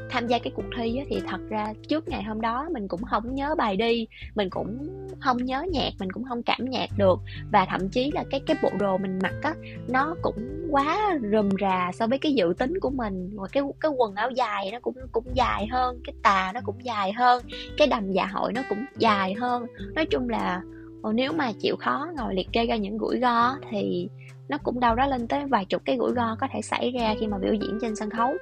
tham 0.10 0.28
gia 0.28 0.40
cái 0.40 0.52
cuộc 0.56 0.66
thi 0.78 0.98
á, 0.98 1.06
thì 1.10 1.22
thật 1.28 1.40
ra 1.50 1.74
trước 1.88 2.08
ngày 2.08 2.24
hôm 2.24 2.42
đó 2.42 2.70
mình 2.72 2.88
cũng 2.88 3.04
không 3.04 3.36
nhớ 3.36 3.56
bài 3.58 3.76
đi 3.76 4.08
mình 4.36 4.50
cũng 4.50 4.88
không 5.20 5.38
nhớ 5.38 5.66
nhạc 5.72 5.90
mình 6.00 6.12
cũng 6.12 6.24
không 6.30 6.44
cảm 6.44 6.70
nhạc 6.70 6.90
được. 6.98 7.20
Và 7.52 7.66
thậm 7.70 7.90
chí 7.90 8.12
là 8.12 8.24
cái 8.32 8.42
cái 8.46 8.58
bộ 8.64 8.70
đồ 8.80 8.98
mình 8.98 9.20
mặc 9.24 9.34
á 9.42 9.54
nó 9.88 10.16
cũng 10.22 10.59
quá 10.72 11.20
rườm 11.32 11.50
rà 11.62 11.92
so 11.94 12.08
với 12.08 12.18
cái 12.18 12.34
dự 12.34 12.54
tính 12.58 12.74
của 12.82 12.90
mình. 12.90 13.30
Và 13.36 13.48
cái 13.52 13.64
cái 13.80 13.92
quần 13.98 14.16
áo 14.16 14.32
dài 14.32 14.70
nó 14.72 14.80
cũng 14.80 14.96
cũng 15.12 15.26
dài 15.34 15.68
hơn, 15.72 16.00
cái 16.04 16.14
tà 16.24 16.52
nó 16.54 16.62
cũng 16.64 16.86
dài 16.86 17.12
hơn, 17.12 17.44
cái 17.78 17.88
đầm 17.88 18.12
dạ 18.12 18.26
hội 18.26 18.54
nó 18.54 18.62
cũng 18.70 18.86
dài 18.98 19.34
hơn. 19.34 19.66
Nói 19.96 20.06
chung 20.06 20.30
là 20.30 20.62
ờ, 21.04 21.14
nếu 21.14 21.34
mà 21.34 21.52
chịu 21.60 21.76
khó 21.80 22.08
ngồi 22.18 22.36
liệt 22.36 22.48
kê 22.54 22.66
ra 22.66 22.76
những 22.76 23.00
rủi 23.00 23.20
ro 23.22 23.56
thì 23.70 24.10
nó 24.50 24.58
cũng 24.64 24.80
đâu 24.80 24.96
đó 24.96 25.08
lên 25.08 25.28
tới 25.28 25.46
vài 25.46 25.66
chục 25.66 25.82
cái 25.86 25.98
rủi 25.98 26.14
ro 26.16 26.36
có 26.40 26.48
thể 26.54 26.62
xảy 26.62 26.92
ra 26.92 27.16
khi 27.20 27.28
mà 27.28 27.38
biểu 27.38 27.54
diễn 27.54 27.78
trên 27.82 27.96
sân 27.96 28.10
khấu. 28.10 28.34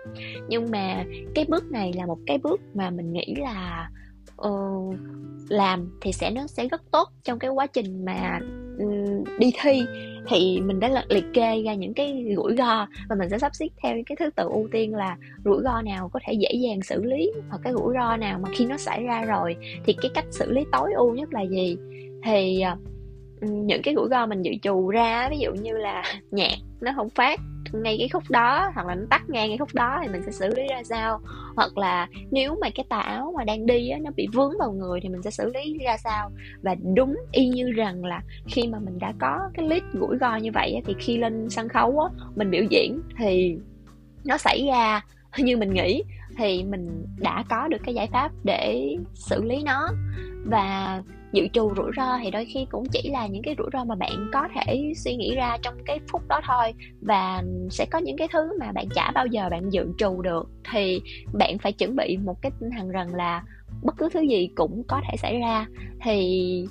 Nhưng 0.47 0.71
mà 0.71 1.03
cái 1.35 1.45
bước 1.45 1.71
này 1.71 1.93
là 1.93 2.05
một 2.05 2.17
cái 2.25 2.37
bước 2.37 2.61
mà 2.73 2.89
mình 2.89 3.13
nghĩ 3.13 3.35
là 3.37 3.89
uh, 4.41 4.95
làm 5.49 5.99
thì 6.01 6.11
sẽ 6.11 6.31
nó 6.31 6.47
sẽ 6.47 6.67
rất 6.67 6.81
tốt 6.91 7.09
trong 7.23 7.39
cái 7.39 7.51
quá 7.51 7.67
trình 7.67 8.05
mà 8.05 8.39
um, 8.79 9.23
đi 9.39 9.51
thi. 9.61 9.85
Thì 10.29 10.61
mình 10.61 10.79
đã 10.79 11.03
liệt 11.09 11.25
kê 11.33 11.61
ra 11.61 11.73
những 11.73 11.93
cái 11.93 12.33
rủi 12.35 12.55
ro 12.57 12.87
và 13.09 13.15
mình 13.15 13.29
sẽ 13.29 13.39
sắp 13.39 13.55
xếp 13.55 13.67
theo 13.83 13.97
cái 14.05 14.15
thứ 14.19 14.29
tự 14.35 14.49
ưu 14.49 14.67
tiên 14.71 14.95
là 14.95 15.17
rủi 15.45 15.63
ro 15.63 15.81
nào 15.81 16.09
có 16.09 16.19
thể 16.25 16.33
dễ 16.33 16.53
dàng 16.53 16.81
xử 16.81 17.03
lý 17.03 17.31
hoặc 17.49 17.59
cái 17.63 17.73
rủi 17.73 17.93
ro 17.93 18.17
nào 18.17 18.39
mà 18.39 18.49
khi 18.53 18.65
nó 18.65 18.77
xảy 18.77 19.03
ra 19.03 19.21
rồi 19.21 19.55
thì 19.85 19.95
cái 20.01 20.11
cách 20.13 20.25
xử 20.31 20.51
lý 20.51 20.65
tối 20.71 20.93
ưu 20.93 21.13
nhất 21.13 21.33
là 21.33 21.41
gì. 21.41 21.77
Thì 22.23 22.63
uh, 22.73 22.79
những 23.41 23.81
cái 23.81 23.95
rủi 23.95 24.07
ro 24.09 24.25
mình 24.25 24.41
dự 24.41 24.51
trù 24.61 24.89
ra 24.89 25.27
ví 25.29 25.37
dụ 25.39 25.51
như 25.53 25.77
là 25.77 26.03
nhạc 26.31 26.57
nó 26.81 26.91
không 26.95 27.09
phát 27.09 27.39
ngay 27.73 27.95
cái 27.99 28.09
khúc 28.09 28.23
đó 28.29 28.71
hoặc 28.75 28.87
là 28.87 28.95
nó 28.95 29.05
tắt 29.09 29.29
ngang 29.29 29.49
cái 29.49 29.57
khúc 29.57 29.73
đó 29.73 29.99
thì 30.03 30.09
mình 30.09 30.21
sẽ 30.25 30.31
xử 30.31 30.55
lý 30.55 30.67
ra 30.69 30.83
sao. 30.83 31.19
Hoặc 31.55 31.77
là 31.77 32.07
nếu 32.31 32.55
mà 32.61 32.69
cái 32.75 32.85
tà 32.89 32.99
áo 32.99 33.33
mà 33.37 33.43
đang 33.43 33.65
đi 33.65 33.89
á, 33.89 33.99
nó 34.01 34.11
bị 34.15 34.27
vướng 34.33 34.51
vào 34.59 34.71
người 34.71 34.99
thì 35.03 35.09
mình 35.09 35.21
sẽ 35.21 35.31
xử 35.31 35.51
lý 35.53 35.77
ra 35.85 35.97
sao. 35.97 36.31
Và 36.61 36.75
đúng 36.95 37.15
y 37.31 37.47
như 37.47 37.71
rằng 37.71 38.05
là 38.05 38.21
khi 38.47 38.67
mà 38.67 38.79
mình 38.79 38.99
đã 38.99 39.13
có 39.19 39.39
cái 39.53 39.67
list 39.67 39.83
gũi 39.93 40.17
go 40.17 40.35
như 40.35 40.51
vậy 40.53 40.73
á, 40.73 40.81
thì 40.85 40.95
khi 40.99 41.17
lên 41.17 41.49
sân 41.49 41.69
khấu 41.69 41.99
á, 41.99 42.09
mình 42.35 42.51
biểu 42.51 42.63
diễn 42.69 43.01
thì 43.17 43.57
nó 44.25 44.37
xảy 44.37 44.65
ra. 44.67 45.01
Như 45.37 45.57
mình 45.57 45.73
nghĩ 45.73 46.03
thì 46.37 46.63
mình 46.63 47.05
đã 47.17 47.43
có 47.49 47.67
được 47.67 47.77
cái 47.85 47.95
giải 47.95 48.07
pháp 48.11 48.31
để 48.43 48.95
xử 49.13 49.43
lý 49.43 49.63
nó. 49.63 49.89
Và 50.45 51.01
dự 51.33 51.47
trù 51.53 51.73
rủi 51.75 51.91
ro 51.97 52.17
thì 52.23 52.31
đôi 52.31 52.45
khi 52.45 52.65
cũng 52.69 52.83
chỉ 52.91 53.09
là 53.09 53.27
những 53.27 53.43
cái 53.43 53.55
rủi 53.57 53.69
ro 53.73 53.83
mà 53.83 53.95
bạn 53.95 54.29
có 54.33 54.47
thể 54.55 54.93
suy 54.95 55.15
nghĩ 55.15 55.35
ra 55.35 55.57
trong 55.61 55.73
cái 55.85 55.99
phút 56.11 56.27
đó 56.27 56.41
thôi. 56.47 56.73
Và 57.01 57.43
sẽ 57.69 57.85
có 57.91 57.99
những 57.99 58.17
cái 58.17 58.27
thứ 58.33 58.59
mà 58.59 58.71
bạn 58.71 58.85
chả 58.95 59.11
bao 59.15 59.25
giờ 59.25 59.47
bạn 59.51 59.69
dự 59.69 59.85
trù 59.97 60.21
được. 60.21 60.49
Thì 60.71 61.01
bạn 61.33 61.57
phải 61.57 61.71
chuẩn 61.71 61.95
bị 61.95 62.17
một 62.17 62.41
cái 62.41 62.51
tinh 62.59 62.69
thần 62.77 62.89
rằng 62.89 63.15
là 63.15 63.43
bất 63.83 63.97
cứ 63.97 64.09
thứ 64.13 64.21
gì 64.21 64.49
cũng 64.55 64.83
có 64.87 65.01
thể 65.07 65.17
xảy 65.17 65.39
ra. 65.39 65.67
Thì 66.03 66.67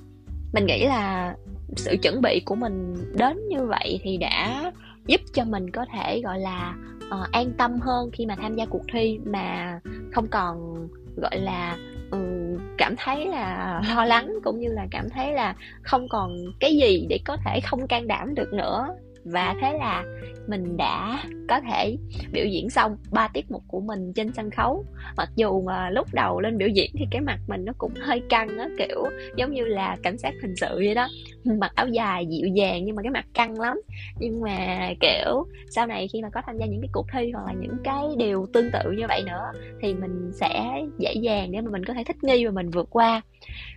mình 0.53 0.67
nghĩ 0.67 0.87
là 0.87 1.35
sự 1.77 1.97
chuẩn 2.03 2.21
bị 2.23 2.43
của 2.45 2.55
mình 2.55 2.95
đến 3.15 3.49
như 3.49 3.67
vậy 3.67 4.01
thì 4.03 4.17
đã 4.17 4.73
giúp 5.07 5.21
cho 5.33 5.45
mình 5.45 5.71
có 5.71 5.87
thể 5.93 6.21
gọi 6.21 6.39
là 6.39 6.75
uh, 7.07 7.33
an 7.33 7.53
tâm 7.59 7.81
hơn 7.81 8.11
khi 8.13 8.27
mà 8.27 8.37
tham 8.37 8.57
gia 8.57 8.67
cuộc 8.67 8.83
thi 8.93 9.19
mà 9.25 9.81
không 10.13 10.27
còn 10.31 10.75
gọi 11.17 11.39
là 11.39 11.77
um, 12.11 12.46
cảm 12.79 12.95
thấy 12.97 13.27
là 13.27 13.81
lo 13.97 14.05
lắng 14.05 14.35
cũng 14.45 14.61
như 14.61 14.69
là 14.73 14.87
cảm 14.91 15.11
thấy 15.11 15.33
là 15.33 15.55
không 15.83 16.09
còn 16.09 16.37
cái 16.61 16.77
gì 16.77 17.07
để 17.09 17.19
có 17.25 17.37
thể 17.45 17.61
không 17.61 17.89
can 17.89 18.07
đảm 18.07 18.35
được 18.35 18.53
nữa 18.53 18.89
và 19.33 19.55
thế 19.61 19.79
là 19.79 20.05
mình 20.49 20.77
đã 20.77 21.23
có 21.49 21.61
thể 21.61 21.97
biểu 22.33 22.45
diễn 22.47 22.71
xong 22.71 22.97
ba 23.13 23.29
tiết 23.29 23.51
mục 23.51 23.63
của 23.69 23.81
mình 23.81 24.13
trên 24.13 24.33
sân 24.33 24.51
khấu. 24.51 24.85
Mặc 25.17 25.29
dù 25.37 25.63
mà 25.63 25.91
lúc 25.91 26.07
đầu 26.13 26.41
lên 26.41 26.59
biểu 26.59 26.69
diễn 26.69 26.91
thì 26.95 27.07
cái 27.11 27.21
mặt 27.21 27.39
mình 27.47 27.65
nó 27.65 27.73
cũng 27.79 27.93
hơi 28.01 28.23
căng 28.29 28.59
á, 28.59 28.69
kiểu 28.79 29.05
giống 29.37 29.55
như 29.55 29.65
là 29.65 29.97
cảnh 30.03 30.19
sát 30.19 30.35
hình 30.43 30.57
sự 30.57 30.75
vậy 30.75 30.95
đó. 30.95 31.09
Mặc 31.45 31.73
áo 31.75 31.89
dài 31.89 32.27
dịu 32.27 32.49
dàng 32.55 32.85
nhưng 32.85 32.97
mà 32.97 33.03
cái 33.03 33.11
mặt 33.11 33.27
căng 33.35 33.61
lắm. 33.61 33.81
Nhưng 34.19 34.41
mà, 34.41 34.91
kiểu, 35.01 35.47
sau 35.71 35.87
này 35.87 36.09
khi 36.13 36.23
mà 36.23 36.29
có 36.31 36.43
tham 36.47 36.59
gia 36.59 36.67
những 36.67 36.81
cái 36.81 36.91
cuộc 36.93 37.07
thi 37.13 37.31
hoặc 37.35 37.47
là 37.47 37.53
những 37.61 37.77
cái 37.85 38.05
điều 38.19 38.47
tương 38.53 38.71
tự 38.73 38.91
như 38.91 39.05
vậy 39.09 39.23
nữa 39.27 39.53
thì 39.81 39.95
mình 39.95 40.31
sẽ 40.35 40.83
dễ 40.99 41.15
dàng 41.15 41.53
để 41.53 41.61
mà 41.61 41.71
mình 41.71 41.85
có 41.85 41.95
thể 41.95 42.05
thích 42.05 42.25
nghi 42.25 42.47
và 42.47 42.51
mình 42.51 42.71
vượt 42.71 42.87
qua. 42.91 43.21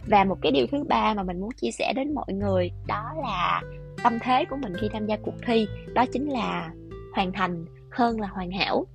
Và 0.08 0.24
một 0.24 0.38
cái 0.42 0.52
điều 0.52 0.68
thứ 0.72 0.84
ba 0.84 1.14
mà 1.14 1.24
mình 1.24 1.40
muốn 1.40 1.52
chia 1.52 1.72
sẻ 1.72 1.94
đến 1.96 2.14
mọi 2.14 2.34
người 2.34 2.72
đó 2.88 3.04
là 3.22 3.62
tâm 4.04 4.20
thế 4.22 4.46
của 4.46 4.56
mình 4.56 4.74
khi 4.82 4.90
tham 4.94 5.06
gia 5.06 5.18
cuộc 5.18 5.36
thi 5.46 5.68
đó 5.94 6.06
chính 6.14 6.30
là 6.30 6.72
hoàn 7.14 7.32
thành 7.32 7.66
hơn 7.92 8.22
là 8.22 8.28
hoàn 8.28 8.52
hảo. 8.52 8.86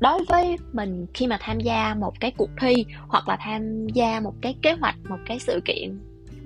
Đối 0.00 0.24
với 0.28 0.56
mình 0.72 1.06
khi 1.14 1.26
mà 1.26 1.38
tham 1.40 1.60
gia 1.60 1.94
một 1.94 2.20
cái 2.20 2.32
cuộc 2.36 2.50
thi 2.60 2.84
hoặc 3.08 3.28
là 3.28 3.36
tham 3.40 3.86
gia 3.86 4.20
một 4.20 4.34
cái 4.40 4.56
kế 4.62 4.72
hoạch 4.72 4.96
một 5.08 5.18
cái 5.26 5.38
sự 5.38 5.60
kiện 5.64 5.98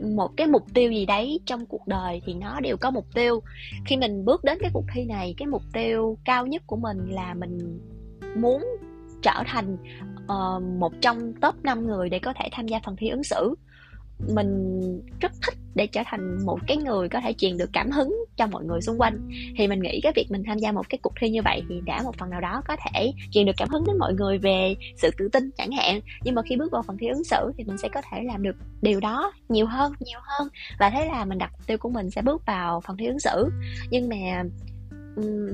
một 0.03 0.37
cái 0.37 0.47
mục 0.47 0.63
tiêu 0.75 0.93
gì 0.93 1.07
đấy 1.07 1.41
trong 1.47 1.67
cuộc 1.67 1.87
đời 1.87 2.23
thì 2.27 2.35
nó 2.35 2.61
đều 2.61 2.77
có 2.77 2.91
mục 2.91 3.07
tiêu. 3.15 3.43
Khi 3.87 3.97
mình 3.97 4.25
bước 4.25 4.45
đến 4.45 4.59
cái 4.61 4.71
cuộc 4.75 4.85
thi 4.95 5.05
này 5.05 5.35
cái 5.37 5.47
mục 5.47 5.63
tiêu 5.73 6.19
cao 6.25 6.47
nhất 6.47 6.63
của 6.67 6.77
mình 6.77 6.99
là 7.11 7.35
mình 7.35 7.81
muốn 8.37 8.65
trở 9.23 9.43
thành 9.47 9.77
uh, 10.25 10.63
một 10.79 10.93
trong 11.01 11.33
top 11.41 11.55
5 11.65 11.87
người 11.87 12.09
để 12.09 12.19
có 12.19 12.33
thể 12.33 12.49
tham 12.53 12.69
gia 12.69 12.81
phần 12.85 12.97
thi 12.97 13.09
ứng 13.09 13.25
xử 13.25 13.55
mình 14.35 14.81
rất 15.21 15.33
thích 15.47 15.55
để 15.75 15.87
trở 15.87 16.03
thành 16.07 16.47
một 16.47 16.59
cái 16.67 16.77
người 16.77 17.09
có 17.09 17.21
thể 17.21 17.33
truyền 17.39 17.59
được 17.59 17.71
cảm 17.73 17.91
hứng 17.91 18.17
cho 18.37 18.47
mọi 18.47 18.65
người 18.65 18.81
xung 18.81 19.01
quanh. 19.01 19.29
Thì 19.57 19.69
mình 19.69 19.81
nghĩ 19.83 20.01
cái 20.03 20.13
việc 20.17 20.27
mình 20.31 20.43
tham 20.47 20.59
gia 20.59 20.73
một 20.73 20.89
cái 20.89 20.99
cuộc 21.03 21.13
thi 21.21 21.31
như 21.31 21.43
vậy 21.43 21.63
thì 21.69 21.81
đã 21.87 22.03
một 22.03 22.17
phần 22.19 22.31
nào 22.31 22.41
đó 22.41 22.63
có 22.69 22.77
thể 22.77 23.13
truyền 23.31 23.47
được 23.47 23.53
cảm 23.57 23.69
hứng 23.69 23.85
đến 23.87 23.99
mọi 23.99 24.15
người 24.15 24.39
về 24.39 24.75
sự 24.97 25.11
tự 25.19 25.29
tin 25.29 25.51
chẳng 25.57 25.73
hạn. 25.73 26.01
Nhưng 26.23 26.35
mà 26.35 26.43
khi 26.43 26.57
bước 26.57 26.73
vào 26.73 26.83
phần 26.83 26.97
thi 26.99 27.07
ứng 27.09 27.25
xử 27.25 27.53
thì 27.57 27.65
mình 27.65 27.79
sẽ 27.79 27.89
có 27.89 28.03
thể 28.11 28.23
làm 28.23 28.43
được 28.43 28.57
điều 28.83 29.01
đó 29.01 29.33
nhiều 29.49 29.67
hơn 29.67 29.93
nhiều 30.01 30.19
hơn. 30.23 30.49
Và 30.79 30.91
thế 30.91 31.07
là 31.07 31.25
mình 31.25 31.39
đặt 31.39 31.53
mục 31.53 31.67
tiêu 31.67 31.79
của 31.79 31.91
mình 31.91 32.11
sẽ 32.11 32.23
bước 32.23 32.47
vào 32.47 32.81
phần 32.81 32.97
thi 32.97 33.07
ứng 33.07 33.19
xử. 33.19 33.49
Nhưng 33.91 34.09
mà 34.09 34.43
um, 35.17 35.47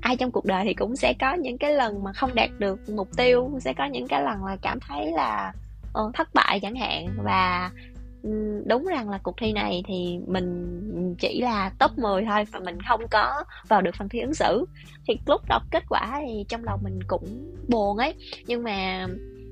ai 0.00 0.16
trong 0.16 0.30
cuộc 0.30 0.44
đời 0.44 0.64
thì 0.64 0.74
cũng 0.74 0.96
sẽ 0.96 1.14
có 1.20 1.34
những 1.34 1.58
cái 1.58 1.72
lần 1.72 2.04
mà 2.04 2.12
không 2.12 2.34
đạt 2.34 2.50
được 2.58 2.80
mục 2.88 3.08
tiêu 3.16 3.50
sẽ 3.60 3.72
có 3.72 3.84
những 3.84 4.08
cái 4.08 4.22
lần 4.22 4.44
là 4.44 4.56
cảm 4.62 4.78
thấy 4.80 5.12
là 5.12 5.52
uh, 5.98 6.14
thất 6.14 6.34
bại 6.34 6.60
chẳng 6.60 6.76
hạn. 6.76 7.06
Và 7.24 7.70
đúng 8.66 8.86
rằng 8.86 9.10
là 9.10 9.18
cuộc 9.22 9.36
thi 9.36 9.52
này 9.52 9.82
thì 9.86 10.18
mình 10.26 11.14
chỉ 11.18 11.40
là 11.40 11.70
top 11.78 11.98
10 11.98 12.24
thôi 12.24 12.44
và 12.52 12.58
mình 12.58 12.78
không 12.88 13.00
có 13.10 13.44
vào 13.68 13.82
được 13.82 13.94
phần 13.98 14.08
thi 14.08 14.20
ứng 14.20 14.34
xử. 14.34 14.64
Thì 15.08 15.18
lúc 15.26 15.40
đọc 15.48 15.62
kết 15.70 15.82
quả 15.88 16.20
thì 16.26 16.44
trong 16.48 16.64
lòng 16.64 16.80
mình 16.82 16.98
cũng 17.06 17.52
buồn 17.68 17.96
ấy. 17.96 18.14
Nhưng 18.46 18.62
mà 18.62 19.06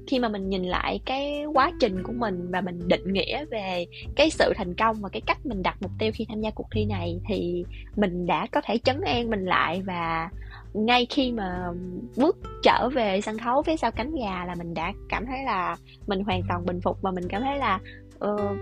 khi 0.06 0.18
mà 0.18 0.28
mình 0.28 0.48
nhìn 0.48 0.62
lại 0.62 1.00
cái 1.04 1.44
quá 1.54 1.72
trình 1.80 2.02
của 2.02 2.12
mình 2.12 2.50
và 2.50 2.60
mình 2.60 2.88
định 2.88 3.12
nghĩa 3.12 3.44
về 3.44 3.86
cái 4.16 4.30
sự 4.30 4.52
thành 4.56 4.74
công 4.74 4.96
và 5.00 5.08
cái 5.08 5.22
cách 5.26 5.46
mình 5.46 5.62
đặt 5.62 5.76
mục 5.80 5.90
tiêu 5.98 6.10
khi 6.14 6.26
tham 6.28 6.40
gia 6.40 6.50
cuộc 6.50 6.66
thi 6.72 6.84
này 6.84 7.20
thì 7.28 7.64
mình 7.96 8.26
đã 8.26 8.46
có 8.52 8.60
thể 8.64 8.78
chấn 8.78 9.00
an 9.00 9.30
mình 9.30 9.44
lại 9.44 9.82
và 9.86 10.28
ngay 10.74 11.06
khi 11.10 11.32
mà 11.32 11.68
bước 12.16 12.36
trở 12.62 12.88
về 12.88 13.20
sân 13.20 13.38
khấu 13.38 13.62
phía 13.62 13.76
sau 13.76 13.90
cánh 13.90 14.14
gà 14.14 14.44
là 14.44 14.54
mình 14.54 14.74
đã 14.74 14.92
cảm 15.08 15.26
thấy 15.26 15.44
là 15.44 15.76
mình 16.06 16.24
hoàn 16.24 16.42
toàn 16.48 16.66
bình 16.66 16.80
phục 16.80 17.02
và 17.02 17.10
mình 17.10 17.28
cảm 17.28 17.42
thấy 17.42 17.58
là 17.58 17.78
uh, 18.28 18.56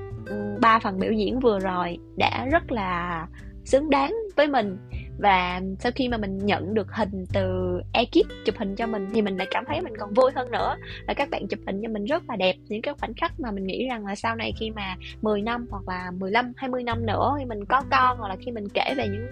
ba 0.61 0.79
phần 0.79 0.99
biểu 0.99 1.13
diễn 1.13 1.41
vừa 1.41 1.59
rồi 1.59 1.99
đã 2.17 2.47
rất 2.53 2.73
là 2.73 3.27
xứng 3.65 3.91
đáng 3.91 4.15
với 4.37 4.49
mình. 4.49 4.77
Và 5.19 5.61
sau 5.79 5.93
khi 5.95 6.09
mà 6.09 6.17
mình 6.17 6.39
nhận 6.39 6.75
được 6.75 6.87
hình 6.93 7.25
từ 7.33 7.81
ekip 7.93 8.27
chụp 8.45 8.55
hình 8.59 8.77
cho 8.77 8.87
mình 8.87 9.09
thì 9.15 9.23
mình 9.23 9.37
lại 9.37 9.47
cảm 9.51 9.65
thấy 9.67 9.81
mình 9.81 9.93
còn 9.99 10.15
vui 10.15 10.31
hơn 10.35 10.51
nữa. 10.51 10.77
Là 11.07 11.15
các 11.15 11.31
bạn 11.31 11.49
chụp 11.49 11.61
hình 11.67 11.81
cho 11.83 11.89
mình 11.89 12.05
rất 12.05 12.23
là 12.29 12.37
đẹp. 12.37 12.57
Những 12.69 12.83
cái 12.83 12.95
khoảnh 13.01 13.15
khắc 13.15 13.41
mà 13.41 13.51
mình 13.51 13.67
nghĩ 13.67 13.89
rằng 13.89 14.07
là 14.07 14.15
sau 14.15 14.37
này 14.37 14.53
khi 14.61 14.71
mà 14.71 14.97
10 15.23 15.43
năm 15.43 15.67
hoặc 15.71 15.89
là 15.89 16.11
15 16.19 16.53
20 16.57 16.83
năm 16.83 17.07
nữa 17.07 17.35
khi 17.39 17.45
mình 17.45 17.65
có 17.65 17.83
con 17.91 18.19
hoặc 18.19 18.29
là 18.29 18.37
khi 18.41 18.53
mình 18.53 18.69
kể 18.75 18.95
về 18.97 19.09
những 19.09 19.27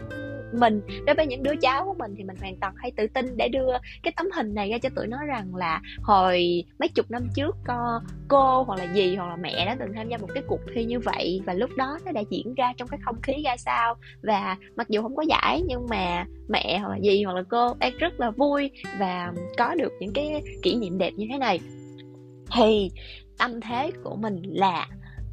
mình. 0.52 0.80
Đối 1.06 1.16
với 1.16 1.26
những 1.26 1.42
đứa 1.42 1.56
cháu 1.60 1.84
của 1.84 1.94
mình 1.98 2.14
thì 2.18 2.24
mình 2.24 2.36
hoàn 2.40 2.56
toàn 2.60 2.74
hay 2.76 2.92
tự 2.96 3.06
tin 3.06 3.36
để 3.36 3.48
đưa 3.48 3.68
cái 4.02 4.12
tấm 4.16 4.26
hình 4.36 4.54
này 4.54 4.70
ra 4.70 4.78
cho 4.78 4.88
tụi 4.96 5.06
nó 5.06 5.24
rằng 5.24 5.54
là 5.56 5.82
hồi 6.02 6.64
mấy 6.78 6.88
chục 6.88 7.10
năm 7.10 7.28
trước 7.34 7.56
co 7.66 8.00
cô 8.28 8.62
hoặc 8.62 8.78
là 8.78 8.86
dì 8.94 9.16
hoặc 9.16 9.28
là 9.28 9.36
mẹ 9.36 9.66
đã 9.66 9.76
từng 9.80 9.92
tham 9.94 10.08
gia 10.08 10.16
một 10.16 10.28
cái 10.34 10.42
cuộc 10.46 10.60
thi 10.74 10.84
như 10.84 11.00
vậy 11.00 11.40
và 11.46 11.54
lúc 11.54 11.70
đó 11.76 11.98
nó 12.04 12.12
đã 12.12 12.22
diễn 12.30 12.54
ra 12.54 12.72
trong 12.76 12.88
cái 12.88 13.00
không 13.02 13.20
khí 13.22 13.32
ra 13.44 13.56
sao. 13.56 13.94
Và 14.22 14.56
mặc 14.76 14.88
dù 14.88 15.02
không 15.02 15.16
có 15.16 15.22
giải 15.22 15.62
nhưng 15.68 15.86
mà 15.90 16.24
mẹ 16.48 16.78
hoặc 16.78 16.88
là 16.88 17.00
dì 17.00 17.22
hoặc 17.22 17.32
là 17.36 17.42
cô 17.48 17.74
đang 17.78 17.98
rất 17.98 18.20
là 18.20 18.30
vui 18.30 18.70
và 18.98 19.32
có 19.58 19.74
được 19.74 19.92
những 20.00 20.12
cái 20.12 20.42
kỷ 20.62 20.76
niệm 20.76 20.98
đẹp 20.98 21.10
như 21.16 21.26
thế 21.32 21.38
này. 21.38 21.60
Thì 22.52 22.90
tâm 23.38 23.60
thế 23.60 23.90
của 24.04 24.16
mình 24.16 24.42
là 24.42 24.88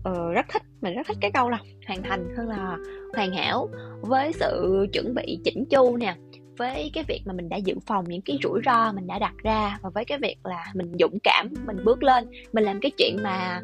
uh, 0.10 0.34
rất 0.34 0.46
thích 0.50 0.62
mình 0.82 0.96
rất 0.96 1.08
thích 1.08 1.18
cái 1.22 1.32
câu 1.32 1.50
là 1.50 1.60
hoàn 1.88 2.04
thành 2.04 2.36
hơn 2.38 2.50
là 2.50 2.78
hoàn 3.14 3.34
hảo 3.34 3.70
với 4.02 4.32
sự 4.34 4.86
chuẩn 4.94 5.14
bị 5.16 5.40
chỉnh 5.44 5.66
chu 5.70 5.98
nè 5.98 6.16
với 6.58 6.92
cái 6.94 7.04
việc 7.08 7.22
mà 7.26 7.34
mình 7.34 7.50
đã 7.50 7.58
dự 7.58 7.76
phòng 7.86 8.06
những 8.08 8.22
cái 8.22 8.38
rủi 8.44 8.62
ro 8.66 8.92
mình 8.92 9.08
đã 9.08 9.20
đặt 9.20 9.34
ra 9.44 9.78
và 9.82 9.90
với 9.90 10.06
cái 10.06 10.18
việc 10.18 10.36
là 10.44 10.66
mình 10.74 10.92
dũng 11.00 11.18
cảm 11.24 11.50
mình 11.66 11.78
bước 11.86 12.04
lên 12.04 12.28
mình 12.54 12.64
làm 12.64 12.80
cái 12.82 12.92
chuyện 12.98 13.18
mà 13.24 13.62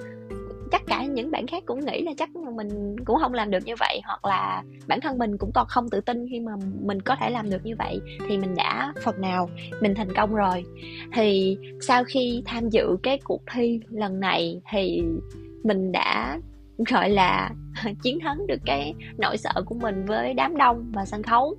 chắc 0.71 0.81
cả 0.87 1.05
những 1.05 1.31
bạn 1.31 1.47
khác 1.47 1.63
cũng 1.65 1.85
nghĩ 1.85 2.01
là 2.01 2.11
chắc 2.17 2.29
mình 2.55 2.95
cũng 3.05 3.17
không 3.21 3.33
làm 3.33 3.51
được 3.51 3.65
như 3.65 3.73
vậy 3.79 4.01
hoặc 4.05 4.25
là 4.25 4.63
bản 4.87 5.01
thân 5.01 5.17
mình 5.17 5.37
cũng 5.37 5.51
còn 5.53 5.67
không 5.67 5.89
tự 5.89 6.01
tin 6.01 6.25
khi 6.29 6.39
mà 6.39 6.51
mình 6.81 7.01
có 7.01 7.15
thể 7.15 7.29
làm 7.29 7.49
được 7.49 7.65
như 7.65 7.75
vậy 7.77 7.99
thì 8.27 8.37
mình 8.37 8.55
đã 8.55 8.93
phần 9.03 9.21
nào 9.21 9.49
mình 9.81 9.95
thành 9.95 10.13
công 10.15 10.35
rồi. 10.35 10.63
Thì 11.13 11.57
sau 11.81 12.03
khi 12.03 12.43
tham 12.45 12.69
dự 12.69 12.97
cái 13.03 13.19
cuộc 13.23 13.41
thi 13.53 13.79
lần 13.89 14.19
này 14.19 14.61
thì 14.71 15.03
mình 15.63 15.91
đã 15.91 16.39
gọi 16.89 17.09
là 17.09 17.51
chiến 18.03 18.19
thắng 18.19 18.47
được 18.47 18.59
cái 18.65 18.93
nỗi 19.17 19.37
sợ 19.37 19.53
của 19.65 19.75
mình 19.75 20.05
với 20.05 20.33
đám 20.33 20.57
đông 20.57 20.91
và 20.93 21.05
sân 21.05 21.23
khấu. 21.23 21.55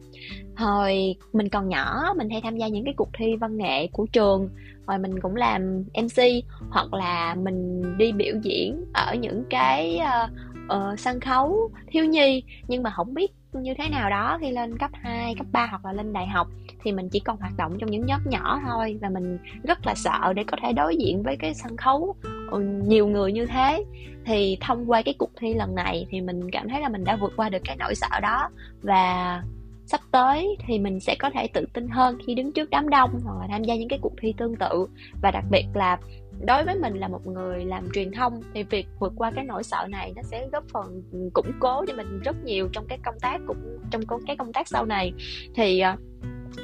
Hồi 0.57 1.17
mình 1.33 1.49
còn 1.49 1.69
nhỏ 1.69 2.15
mình 2.17 2.31
hay 2.31 2.41
tham 2.41 2.57
gia 2.57 2.69
những 2.69 2.85
cái 2.85 2.95
cuộc 2.97 3.09
thi 3.19 3.37
văn 3.41 3.57
nghệ 3.57 3.87
của 3.87 4.07
trường. 4.13 4.49
Rồi 4.87 4.99
mình 4.99 5.21
cũng 5.21 5.37
làm 5.37 5.85
mc 6.03 6.23
hoặc 6.71 6.95
là 6.95 7.35
mình 7.35 7.83
đi 7.99 8.13
biểu 8.13 8.35
diễn 8.43 8.85
ở 8.95 9.15
những 9.15 9.45
cái 9.51 10.01
uh, 10.01 10.31
uh, 10.65 10.99
sân 10.99 11.21
khấu 11.21 11.71
thiếu 11.87 12.05
nhi. 12.05 12.43
Nhưng 12.69 12.83
mà 12.83 12.91
không 12.91 13.15
biết 13.15 13.33
như 13.53 13.75
thế 13.79 13.89
nào 13.89 14.11
đó 14.11 14.39
khi 14.41 14.51
lên 14.51 14.79
cấp 14.79 14.91
2, 14.95 15.35
cấp 15.35 15.47
3 15.53 15.67
hoặc 15.67 15.85
là 15.85 15.93
lên 15.93 16.13
đại 16.13 16.27
học 16.27 16.49
thì 16.85 16.93
mình 16.93 17.09
chỉ 17.09 17.21
còn 17.21 17.37
hoạt 17.37 17.57
động 17.57 17.77
trong 17.79 17.91
những 17.91 18.07
nhóm 18.07 18.21
nhỏ 18.25 18.61
thôi. 18.67 18.99
Và 19.01 19.09
mình 19.09 19.39
rất 19.65 19.87
là 19.87 19.95
sợ 19.95 20.33
để 20.37 20.45
có 20.45 20.57
thể 20.63 20.73
đối 20.73 20.97
diện 20.97 21.23
với 21.23 21.37
cái 21.37 21.55
sân 21.55 21.77
khấu 21.77 22.15
Ừ, 22.53 22.61
nhiều 22.61 23.07
người 23.07 23.33
như 23.33 23.47
thế. 23.47 23.85
Thì 24.27 24.59
thông 24.61 24.91
qua 24.91 25.03
cái 25.03 25.15
cuộc 25.19 25.31
thi 25.37 25.55
lần 25.55 25.75
này 25.75 26.07
thì 26.11 26.21
mình 26.21 26.51
cảm 26.51 26.69
thấy 26.69 26.81
là 26.81 26.89
mình 26.89 27.05
đã 27.05 27.17
vượt 27.17 27.33
qua 27.37 27.49
được 27.49 27.63
cái 27.65 27.77
nỗi 27.77 27.95
sợ 27.95 28.21
đó. 28.23 28.49
Và 28.83 29.43
sắp 29.87 30.01
tới 30.11 30.57
thì 30.67 30.79
mình 30.79 31.01
sẽ 31.01 31.17
có 31.19 31.31
thể 31.31 31.49
tự 31.49 31.67
tin 31.73 31.89
hơn 31.89 32.19
khi 32.27 32.35
đứng 32.35 32.53
trước 32.53 32.71
đám 32.71 32.89
đông 32.89 33.21
hoặc 33.25 33.41
là 33.41 33.47
tham 33.51 33.65
gia 33.65 33.75
những 33.75 33.89
cái 33.89 33.99
cuộc 34.03 34.13
thi 34.21 34.35
tương 34.37 34.57
tự. 34.57 34.87
Và 35.23 35.31
đặc 35.31 35.45
biệt 35.51 35.65
là 35.75 35.99
đối 36.47 36.65
với 36.65 36.75
mình 36.75 36.95
là 36.95 37.09
một 37.09 37.27
người 37.27 37.65
làm 37.65 37.89
truyền 37.93 38.13
thông 38.13 38.43
thì 38.55 38.63
việc 38.63 38.87
vượt 38.99 39.13
qua 39.17 39.31
cái 39.31 39.45
nỗi 39.45 39.63
sợ 39.63 39.87
này 39.91 40.13
nó 40.17 40.23
sẽ 40.23 40.49
góp 40.53 40.65
phần 40.73 41.03
củng 41.35 41.53
cố 41.61 41.85
cho 41.89 41.95
mình 41.97 42.21
rất 42.25 42.37
nhiều 42.45 42.69
trong 42.73 42.87
cái 42.89 42.99
công 43.05 43.19
tác 43.21 43.41
cũng 43.47 43.79
trong 43.91 44.03
cái 44.27 44.37
công 44.37 44.53
tác 44.53 44.69
sau 44.69 44.85
này. 44.85 45.13
Thì 45.55 45.81
ờ, 45.81 45.97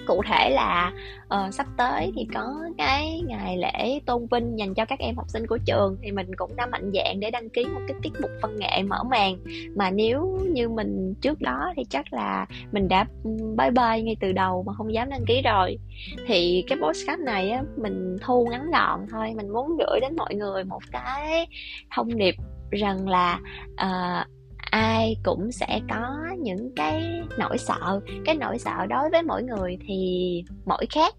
cụ 0.06 0.22
thể 0.26 0.50
là 0.50 0.92
uh, 1.24 1.54
sắp 1.54 1.66
tới 1.76 2.12
thì 2.16 2.26
có 2.34 2.54
cái 2.78 3.22
ngày 3.26 3.56
lễ 3.56 4.00
tôn 4.06 4.26
vinh 4.30 4.58
dành 4.58 4.74
cho 4.74 4.84
các 4.84 4.98
em 4.98 5.16
học 5.16 5.26
sinh 5.28 5.46
của 5.46 5.58
trường. 5.66 5.96
Thì 6.02 6.12
mình 6.12 6.30
cũng 6.36 6.56
đã 6.56 6.66
mạnh 6.66 6.90
dạng 6.94 7.20
để 7.20 7.30
đăng 7.30 7.48
ký 7.48 7.64
một 7.64 7.80
cái 7.88 7.96
tiết 8.02 8.12
mục 8.20 8.30
văn 8.42 8.56
nghệ 8.58 8.82
mở 8.82 9.02
màn. 9.04 9.36
Mà 9.76 9.90
nếu 9.90 10.38
như 10.52 10.68
mình 10.68 11.14
trước 11.20 11.40
đó 11.40 11.72
thì 11.76 11.84
chắc 11.90 12.12
là 12.12 12.46
mình 12.72 12.88
đã 12.88 13.06
ừ, 13.24 13.30
bye 13.58 13.70
bye 13.70 14.02
ngay 14.02 14.16
từ 14.20 14.32
đầu 14.32 14.62
mà 14.66 14.72
không 14.72 14.94
dám 14.94 15.10
đăng 15.10 15.24
ký 15.26 15.42
rồi. 15.42 15.78
Thì 16.26 16.64
cái 16.68 16.78
postcard 16.82 17.22
này 17.22 17.50
á 17.50 17.62
mình 17.76 18.16
thu 18.22 18.46
ngắn 18.50 18.70
gọn 18.70 19.00
thôi. 19.10 19.32
Mình 19.36 19.48
muốn 19.48 19.76
gửi 19.78 20.00
đến 20.00 20.16
mọi 20.16 20.34
người 20.34 20.64
một 20.64 20.82
cái 20.92 21.46
thông 21.94 22.18
điệp 22.18 22.34
rằng 22.70 23.08
là 23.08 23.40
uh, 23.72 24.28
ai 24.70 25.16
cũng 25.22 25.52
sẽ 25.52 25.80
có 25.88 26.16
những 26.38 26.72
cái 26.76 27.22
nỗi 27.38 27.58
sợ. 27.58 28.00
Cái 28.24 28.36
nỗi 28.36 28.58
sợ 28.58 28.86
đối 28.88 29.10
với 29.10 29.22
mỗi 29.22 29.42
người 29.42 29.78
thì 29.86 30.44
mỗi 30.66 30.86
khác. 30.90 31.14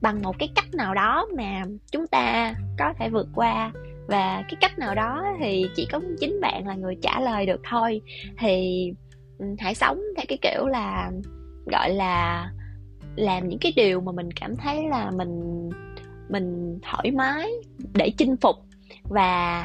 Bằng 0.00 0.22
một 0.22 0.38
cái 0.38 0.48
cách 0.54 0.74
nào 0.74 0.94
đó 0.94 1.26
mà 1.36 1.62
chúng 1.92 2.06
ta 2.06 2.54
có 2.78 2.92
thể 2.98 3.08
vượt 3.08 3.28
qua. 3.34 3.72
Và 4.06 4.42
cái 4.48 4.56
cách 4.60 4.78
nào 4.78 4.94
đó 4.94 5.24
thì 5.40 5.66
chỉ 5.76 5.86
có 5.92 6.00
chính 6.20 6.40
bạn 6.40 6.66
là 6.66 6.74
người 6.74 6.96
trả 7.02 7.20
lời 7.20 7.46
được 7.46 7.60
thôi. 7.70 8.00
Thì 8.38 8.86
ừ, 9.38 9.46
hãy 9.58 9.74
sống 9.74 10.00
theo 10.16 10.24
cái 10.28 10.38
kiểu 10.42 10.66
là, 10.66 11.10
gọi 11.66 11.90
là, 11.90 12.50
làm 13.16 13.48
những 13.48 13.58
cái 13.58 13.72
điều 13.76 14.00
mà 14.00 14.12
mình 14.12 14.28
cảm 14.40 14.56
thấy 14.56 14.88
là 14.88 15.10
mình 15.10 15.68
mình 16.28 16.78
thoải 16.82 17.10
mái 17.10 17.50
để 17.94 18.12
chinh 18.18 18.36
phục 18.36 18.56
và 19.02 19.64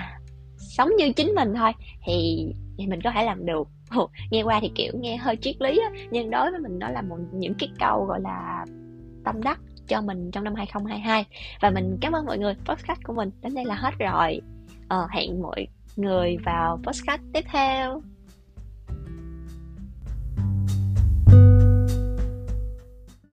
sống 0.57 0.89
như 0.97 1.13
chính 1.13 1.35
mình 1.35 1.53
thôi. 1.55 1.71
Thì 2.05 2.47
thì 2.77 2.87
mình 2.87 3.01
có 3.01 3.11
thể 3.11 3.23
làm 3.23 3.45
được. 3.45 3.67
Nghe 4.31 4.41
qua 4.43 4.59
thì 4.61 4.71
kiểu 4.75 4.93
nghe 4.95 5.17
hơi 5.17 5.35
triết 5.35 5.61
lý 5.61 5.79
á 5.79 5.99
nhưng 6.11 6.29
đối 6.29 6.51
với 6.51 6.59
mình 6.59 6.79
nó 6.79 6.89
là 6.89 7.01
một 7.01 7.17
những 7.33 7.53
cái 7.53 7.69
câu 7.79 8.05
gọi 8.05 8.21
là 8.21 8.65
tâm 9.23 9.43
đắc 9.43 9.59
cho 9.87 10.01
mình 10.01 10.31
trong 10.31 10.43
năm 10.43 10.55
2022 10.55 11.25
và 11.61 11.69
mình 11.69 11.97
cảm 12.01 12.13
ơn 12.13 12.25
mọi 12.25 12.37
người 12.37 12.55
podcast 12.65 12.99
của 13.03 13.13
mình 13.13 13.31
đến 13.41 13.55
đây 13.55 13.65
là 13.65 13.75
hết 13.75 13.93
rồi. 13.99 14.41
Ờ, 14.87 15.07
hẹn 15.11 15.41
mọi 15.41 15.67
người 15.95 16.37
vào 16.45 16.79
podcast 16.83 17.21
tiếp 17.33 17.45
theo. 17.51 18.01